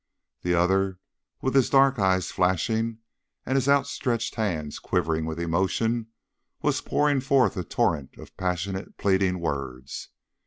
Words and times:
The 0.41 0.55
other, 0.55 0.97
with 1.41 1.53
his 1.53 1.69
dark 1.69 1.99
eyes 1.99 2.31
flashing, 2.31 2.97
and 3.45 3.55
his 3.55 3.69
outstretched 3.69 4.33
hands 4.33 4.79
quivering 4.79 5.27
with 5.27 5.39
emotion, 5.39 6.07
was 6.63 6.81
pouring 6.81 7.19
forth 7.21 7.55
a 7.55 7.63
torrent 7.63 8.17
of 8.17 8.35
passionate 8.35 8.97
pleading 8.97 9.37
words. 9.39 10.09